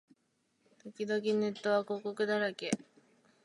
[0.83, 2.71] 年々ネットは広告だらけ